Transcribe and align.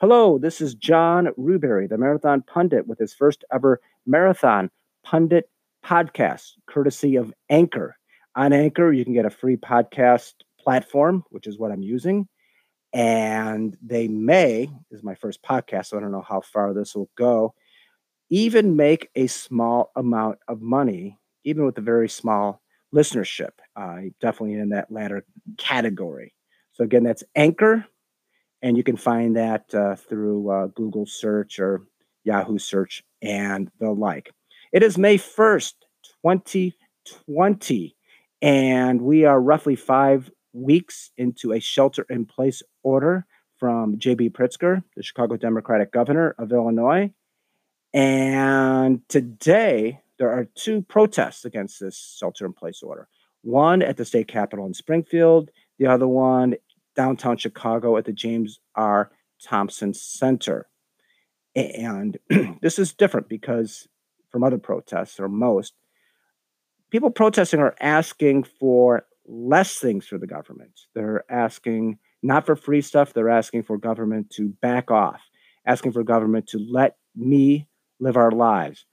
Hello, 0.00 0.38
this 0.38 0.60
is 0.60 0.76
John 0.76 1.26
Ruberry, 1.36 1.88
the 1.88 1.98
Marathon 1.98 2.42
Pundit, 2.42 2.86
with 2.86 3.00
his 3.00 3.12
first 3.12 3.44
ever 3.52 3.80
Marathon 4.06 4.70
Pundit 5.02 5.50
podcast, 5.84 6.52
courtesy 6.68 7.16
of 7.16 7.34
Anchor. 7.50 7.96
On 8.36 8.52
Anchor, 8.52 8.92
you 8.92 9.04
can 9.04 9.12
get 9.12 9.26
a 9.26 9.30
free 9.30 9.56
podcast 9.56 10.34
platform, 10.60 11.24
which 11.30 11.48
is 11.48 11.58
what 11.58 11.72
I'm 11.72 11.82
using. 11.82 12.28
And 12.92 13.76
they 13.82 14.06
may, 14.06 14.70
is 14.92 15.02
my 15.02 15.16
first 15.16 15.42
podcast, 15.42 15.86
so 15.86 15.96
I 15.96 16.00
don't 16.00 16.12
know 16.12 16.22
how 16.22 16.42
far 16.42 16.72
this 16.72 16.94
will 16.94 17.10
go, 17.16 17.54
even 18.30 18.76
make 18.76 19.10
a 19.16 19.26
small 19.26 19.90
amount 19.96 20.38
of 20.46 20.62
money, 20.62 21.18
even 21.42 21.64
with 21.66 21.76
a 21.76 21.80
very 21.80 22.08
small 22.08 22.62
listenership. 22.94 23.50
Uh, 23.74 24.02
definitely 24.20 24.54
in 24.60 24.68
that 24.68 24.92
latter 24.92 25.24
category. 25.56 26.34
So, 26.74 26.84
again, 26.84 27.02
that's 27.02 27.24
Anchor 27.34 27.84
and 28.62 28.76
you 28.76 28.82
can 28.82 28.96
find 28.96 29.36
that 29.36 29.72
uh, 29.74 29.96
through 29.96 30.50
uh, 30.50 30.66
Google 30.68 31.06
search 31.06 31.58
or 31.58 31.82
Yahoo 32.24 32.58
search 32.58 33.02
and 33.22 33.70
the 33.80 33.90
like. 33.90 34.32
It 34.72 34.82
is 34.82 34.98
May 34.98 35.16
1st, 35.16 35.74
2020, 36.22 37.96
and 38.42 39.00
we 39.00 39.24
are 39.24 39.40
roughly 39.40 39.76
five 39.76 40.30
weeks 40.52 41.10
into 41.16 41.52
a 41.52 41.60
shelter 41.60 42.04
in 42.10 42.26
place 42.26 42.62
order 42.82 43.26
from 43.58 43.98
J.B. 43.98 44.30
Pritzker, 44.30 44.82
the 44.96 45.02
Chicago 45.02 45.36
Democratic 45.36 45.92
governor 45.92 46.34
of 46.38 46.52
Illinois. 46.52 47.12
And 47.92 49.00
today, 49.08 50.00
there 50.18 50.30
are 50.30 50.46
two 50.54 50.82
protests 50.82 51.44
against 51.44 51.80
this 51.80 52.16
shelter 52.18 52.46
in 52.46 52.52
place 52.52 52.82
order 52.82 53.08
one 53.42 53.82
at 53.82 53.96
the 53.96 54.04
state 54.04 54.28
capitol 54.28 54.66
in 54.66 54.74
Springfield, 54.74 55.50
the 55.78 55.86
other 55.86 56.08
one 56.08 56.54
downtown 56.98 57.36
Chicago 57.36 57.96
at 57.96 58.04
the 58.06 58.12
James 58.12 58.58
R. 58.74 59.12
Thompson 59.40 59.94
Center. 59.94 60.66
And 61.54 62.18
this 62.60 62.76
is 62.76 62.92
different 62.92 63.28
because 63.28 63.86
from 64.30 64.42
other 64.42 64.58
protests, 64.58 65.20
or 65.20 65.28
most, 65.28 65.74
people 66.90 67.10
protesting 67.10 67.60
are 67.60 67.76
asking 67.80 68.42
for 68.42 69.06
less 69.28 69.76
things 69.76 70.08
for 70.08 70.18
the 70.18 70.26
government. 70.26 70.72
They're 70.96 71.24
asking 71.30 71.98
not 72.20 72.44
for 72.44 72.56
free 72.56 72.80
stuff, 72.80 73.12
they're 73.12 73.28
asking 73.28 73.62
for 73.62 73.78
government 73.78 74.30
to 74.30 74.48
back 74.60 74.90
off, 74.90 75.20
asking 75.64 75.92
for 75.92 76.02
government 76.02 76.48
to 76.48 76.58
let 76.68 76.96
me 77.14 77.68
live 78.00 78.16
our 78.16 78.32
lives, 78.32 78.86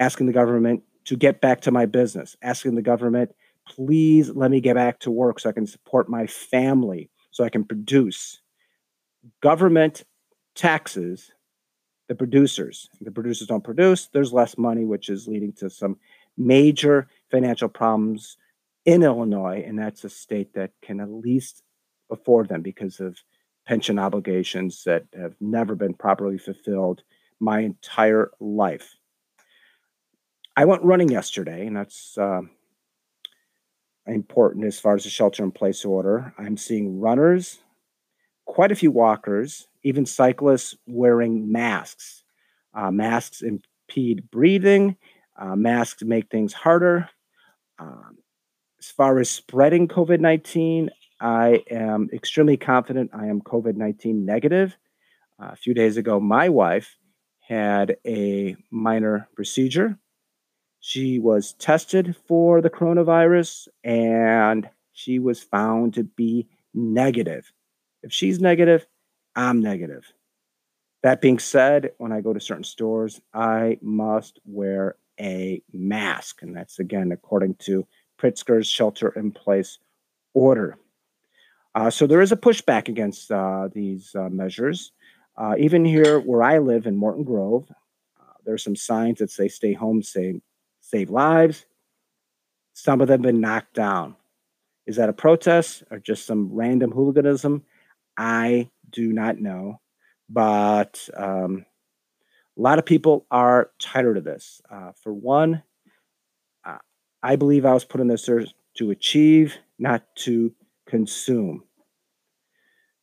asking 0.00 0.26
the 0.26 0.32
government 0.32 0.82
to 1.04 1.16
get 1.16 1.40
back 1.40 1.60
to 1.60 1.70
my 1.70 1.86
business, 1.86 2.36
asking 2.42 2.74
the 2.74 2.82
government, 2.82 3.30
please 3.68 4.30
let 4.30 4.50
me 4.50 4.60
get 4.60 4.74
back 4.74 4.98
to 5.00 5.12
work 5.12 5.38
so 5.38 5.48
I 5.48 5.52
can 5.52 5.66
support 5.66 6.08
my 6.08 6.26
family, 6.26 7.08
so 7.36 7.44
I 7.44 7.50
can 7.50 7.64
produce. 7.64 8.40
Government 9.42 10.04
taxes 10.54 11.32
the 12.08 12.14
producers. 12.14 12.88
The 13.00 13.10
producers 13.10 13.48
don't 13.48 13.64
produce, 13.64 14.06
there's 14.06 14.32
less 14.32 14.56
money, 14.56 14.84
which 14.84 15.10
is 15.10 15.28
leading 15.28 15.52
to 15.54 15.68
some 15.68 15.98
major 16.38 17.08
financial 17.30 17.68
problems 17.68 18.38
in 18.86 19.02
Illinois. 19.02 19.64
And 19.66 19.78
that's 19.78 20.04
a 20.04 20.08
state 20.08 20.54
that 20.54 20.70
can 20.80 21.00
at 21.00 21.10
least 21.10 21.62
afford 22.10 22.48
them 22.48 22.62
because 22.62 23.00
of 23.00 23.18
pension 23.66 23.98
obligations 23.98 24.84
that 24.84 25.04
have 25.18 25.34
never 25.40 25.74
been 25.74 25.94
properly 25.94 26.38
fulfilled 26.38 27.02
my 27.40 27.60
entire 27.60 28.30
life. 28.40 28.94
I 30.56 30.64
went 30.64 30.84
running 30.84 31.10
yesterday, 31.10 31.66
and 31.66 31.76
that's 31.76 32.16
uh, 32.16 32.42
important 34.06 34.64
as 34.64 34.78
far 34.78 34.94
as 34.94 35.04
the 35.04 35.10
shelter 35.10 35.42
in 35.42 35.50
place 35.50 35.84
order. 35.84 36.32
I'm 36.38 36.56
seeing 36.56 37.00
runners, 37.00 37.58
quite 38.44 38.72
a 38.72 38.76
few 38.76 38.90
walkers, 38.90 39.68
even 39.82 40.06
cyclists 40.06 40.76
wearing 40.86 41.50
masks. 41.50 42.22
Uh, 42.74 42.90
masks 42.90 43.42
impede 43.42 44.30
breathing, 44.30 44.96
uh, 45.36 45.56
masks 45.56 46.02
make 46.02 46.30
things 46.30 46.52
harder. 46.52 47.08
Um, 47.78 48.18
as 48.78 48.90
far 48.90 49.18
as 49.18 49.30
spreading 49.30 49.88
COVID 49.88 50.20
19, 50.20 50.90
I 51.20 51.64
am 51.70 52.08
extremely 52.12 52.56
confident 52.56 53.10
I 53.14 53.26
am 53.26 53.40
COVID 53.40 53.76
19 53.76 54.24
negative. 54.24 54.76
Uh, 55.42 55.50
a 55.52 55.56
few 55.56 55.74
days 55.74 55.96
ago, 55.96 56.20
my 56.20 56.48
wife 56.48 56.96
had 57.40 57.96
a 58.06 58.56
minor 58.70 59.28
procedure 59.34 59.98
she 60.86 61.18
was 61.18 61.54
tested 61.54 62.14
for 62.28 62.60
the 62.60 62.70
coronavirus 62.70 63.66
and 63.82 64.70
she 64.92 65.18
was 65.18 65.42
found 65.42 65.92
to 65.94 66.04
be 66.04 66.46
negative. 66.74 67.52
If 68.04 68.12
she's 68.12 68.38
negative, 68.40 68.86
I'm 69.34 69.60
negative. 69.60 70.12
That 71.02 71.20
being 71.20 71.40
said, 71.40 71.90
when 71.98 72.12
I 72.12 72.20
go 72.20 72.32
to 72.32 72.38
certain 72.38 72.62
stores, 72.62 73.20
I 73.34 73.78
must 73.82 74.38
wear 74.44 74.94
a 75.18 75.60
mask. 75.72 76.42
And 76.42 76.56
that's 76.56 76.78
again 76.78 77.10
according 77.10 77.56
to 77.64 77.84
Pritzker's 78.16 78.68
shelter 78.68 79.08
in 79.08 79.32
place 79.32 79.78
order. 80.34 80.78
Uh, 81.74 81.90
so 81.90 82.06
there 82.06 82.20
is 82.20 82.30
a 82.30 82.36
pushback 82.36 82.86
against 82.86 83.32
uh, 83.32 83.70
these 83.72 84.14
uh, 84.14 84.28
measures. 84.28 84.92
Uh, 85.36 85.56
even 85.58 85.84
here 85.84 86.20
where 86.20 86.44
I 86.44 86.58
live 86.58 86.86
in 86.86 86.96
Morton 86.96 87.24
Grove, 87.24 87.66
uh, 88.20 88.34
there 88.44 88.54
are 88.54 88.58
some 88.58 88.76
signs 88.76 89.18
that 89.18 89.32
say 89.32 89.48
stay 89.48 89.72
home, 89.72 90.00
stay 90.00 90.40
save 90.86 91.10
lives. 91.10 91.66
Some 92.74 93.00
of 93.00 93.08
them 93.08 93.22
have 93.22 93.32
been 93.32 93.40
knocked 93.40 93.74
down. 93.74 94.16
Is 94.86 94.96
that 94.96 95.08
a 95.08 95.12
protest 95.12 95.82
or 95.90 95.98
just 95.98 96.26
some 96.26 96.50
random 96.52 96.92
hooliganism? 96.92 97.64
I 98.16 98.70
do 98.90 99.12
not 99.12 99.38
know. 99.38 99.80
But 100.28 101.08
um, 101.16 101.66
a 102.56 102.60
lot 102.60 102.78
of 102.78 102.86
people 102.86 103.26
are 103.30 103.70
tired 103.80 104.16
of 104.16 104.24
this. 104.24 104.60
Uh, 104.70 104.92
for 105.02 105.12
one, 105.12 105.62
uh, 106.64 106.78
I 107.22 107.36
believe 107.36 107.64
I 107.64 107.74
was 107.74 107.84
put 107.84 108.00
in 108.00 108.08
this 108.08 108.28
earth 108.28 108.52
to 108.78 108.90
achieve, 108.90 109.56
not 109.78 110.04
to 110.16 110.52
consume. 110.86 111.64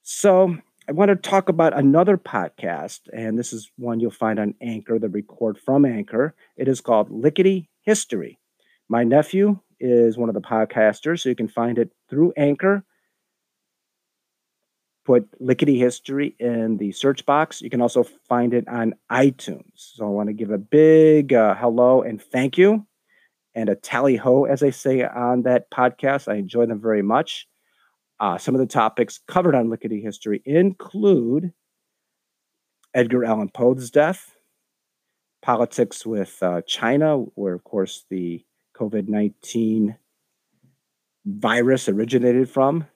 So 0.03 0.57
I 0.87 0.91
want 0.91 1.09
to 1.09 1.15
talk 1.15 1.49
about 1.49 1.77
another 1.77 2.17
podcast, 2.17 3.01
and 3.13 3.37
this 3.37 3.53
is 3.53 3.71
one 3.77 3.99
you'll 3.99 4.11
find 4.11 4.39
on 4.39 4.55
Anchor, 4.61 4.99
the 4.99 5.09
record 5.09 5.57
from 5.57 5.85
Anchor. 5.85 6.35
It 6.57 6.67
is 6.67 6.81
called 6.81 7.09
Lickety 7.09 7.69
history. 7.83 8.39
My 8.89 9.03
nephew 9.03 9.59
is 9.79 10.17
one 10.17 10.29
of 10.29 10.35
the 10.35 10.41
podcasters, 10.41 11.21
so 11.21 11.29
you 11.29 11.35
can 11.35 11.47
find 11.47 11.77
it 11.77 11.91
through 12.09 12.33
Anchor. 12.37 12.83
Put 15.05 15.27
Lickety 15.39 15.77
History 15.77 16.35
in 16.39 16.77
the 16.77 16.93
search 16.93 17.25
box. 17.25 17.61
You 17.61 17.69
can 17.69 17.81
also 17.81 18.03
find 18.29 18.53
it 18.53 18.67
on 18.69 18.93
iTunes. 19.11 19.63
So 19.75 20.05
I 20.05 20.09
want 20.09 20.27
to 20.27 20.33
give 20.33 20.51
a 20.51 20.57
big 20.57 21.33
uh, 21.33 21.55
hello 21.55 22.01
and 22.01 22.21
thank 22.21 22.57
you 22.57 22.87
and 23.55 23.69
a 23.69 23.75
tally 23.75 24.15
ho, 24.15 24.45
as 24.45 24.63
I 24.63 24.69
say 24.69 25.03
on 25.03 25.43
that 25.43 25.69
podcast. 25.71 26.31
I 26.31 26.35
enjoy 26.35 26.65
them 26.65 26.81
very 26.81 27.01
much. 27.01 27.47
Uh, 28.19 28.37
some 28.37 28.55
of 28.55 28.59
the 28.59 28.67
topics 28.67 29.19
covered 29.27 29.55
on 29.55 29.69
Lickety 29.69 30.01
History 30.01 30.41
include 30.45 31.51
Edgar 32.93 33.25
Allan 33.25 33.49
Poe's 33.49 33.89
death, 33.91 34.32
politics 35.43 36.05
with 36.05 36.41
uh, 36.41 36.61
China, 36.61 37.17
where, 37.35 37.53
of 37.53 37.63
course, 37.65 38.05
the 38.09 38.43
COVID 38.75 39.09
19 39.09 39.95
virus 41.25 41.89
originated 41.89 42.49
from, 42.49 42.87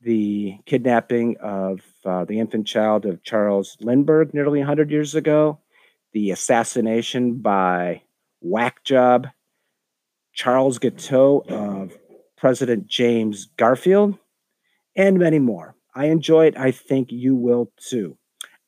the 0.00 0.58
kidnapping 0.64 1.36
of 1.42 1.80
uh, 2.04 2.24
the 2.24 2.38
infant 2.38 2.66
child 2.66 3.04
of 3.04 3.22
Charles 3.22 3.76
Lindbergh 3.80 4.32
nearly 4.32 4.60
100 4.60 4.90
years 4.90 5.14
ago, 5.14 5.58
the 6.12 6.30
assassination 6.30 7.34
by 7.34 8.02
whack 8.40 8.84
job 8.84 9.26
Charles 10.32 10.78
Guiteau 10.78 11.44
of 11.48 11.98
President 12.36 12.86
James 12.86 13.48
Garfield, 13.56 14.18
and 14.96 15.18
many 15.18 15.38
more. 15.38 15.74
I 15.94 16.06
enjoy 16.06 16.46
it. 16.46 16.56
I 16.56 16.70
think 16.70 17.10
you 17.10 17.34
will 17.34 17.72
too. 17.76 18.16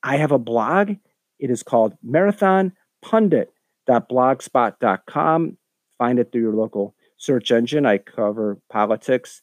I 0.03 0.16
have 0.16 0.33
a 0.33 0.39
blog. 0.39 0.97
It 1.39 1.50
is 1.50 1.62
called 1.62 1.97
Marathon 2.03 2.72
pundit.blogspot.com. 3.04 5.56
Find 5.98 6.18
it 6.18 6.33
through 6.33 6.41
your 6.41 6.54
local 6.54 6.95
search 7.18 7.53
engine. 7.53 7.86
I 7.86 7.98
cover 7.98 8.59
politics. 8.71 9.42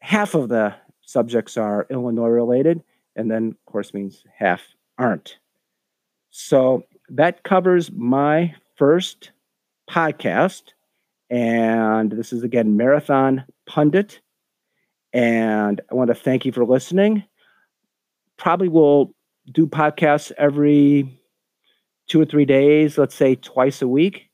Half 0.00 0.34
of 0.34 0.48
the 0.48 0.74
subjects 1.02 1.56
are 1.56 1.86
Illinois 1.90 2.28
related, 2.28 2.82
and 3.16 3.30
then, 3.30 3.48
of 3.48 3.72
course, 3.72 3.94
means 3.94 4.24
half 4.36 4.62
aren't. 4.98 5.38
So 6.30 6.84
that 7.08 7.42
covers 7.42 7.90
my 7.92 8.54
first 8.76 9.30
podcast. 9.90 10.62
And 11.28 12.10
this 12.10 12.32
is 12.32 12.42
again 12.42 12.76
Marathon 12.76 13.44
Pundit. 13.66 14.20
And 15.12 15.80
I 15.90 15.94
want 15.94 16.08
to 16.08 16.14
thank 16.14 16.44
you 16.44 16.52
for 16.52 16.64
listening. 16.64 17.24
Probably 18.36 18.68
will 18.68 19.14
do 19.52 19.66
podcasts 19.66 20.32
every 20.38 21.19
two 22.10 22.20
or 22.20 22.24
three 22.24 22.44
days, 22.44 22.98
let's 22.98 23.14
say 23.14 23.36
twice 23.36 23.80
a 23.80 23.88
week. 23.88 24.28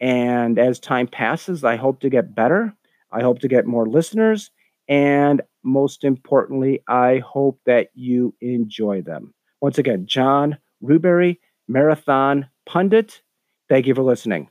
And 0.00 0.58
as 0.58 0.78
time 0.78 1.08
passes, 1.08 1.64
I 1.64 1.76
hope 1.76 2.00
to 2.00 2.08
get 2.08 2.34
better. 2.34 2.72
I 3.12 3.22
hope 3.22 3.40
to 3.40 3.48
get 3.48 3.66
more 3.66 3.86
listeners. 3.86 4.50
And 4.88 5.42
most 5.64 6.04
importantly, 6.04 6.82
I 6.88 7.18
hope 7.18 7.60
that 7.66 7.88
you 7.94 8.34
enjoy 8.40 9.02
them. 9.02 9.34
Once 9.60 9.78
again, 9.78 10.06
John 10.06 10.58
Ruberry, 10.82 11.38
Marathon 11.66 12.46
Pundit, 12.64 13.22
thank 13.68 13.86
you 13.86 13.94
for 13.94 14.02
listening. 14.02 14.48